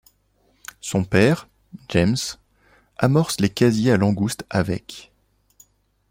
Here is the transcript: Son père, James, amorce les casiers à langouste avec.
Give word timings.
Son 0.79 1.03
père, 1.03 1.47
James, 1.89 2.15
amorce 2.97 3.39
les 3.39 3.51
casiers 3.51 3.91
à 3.91 3.97
langouste 3.97 4.47
avec. 4.49 5.11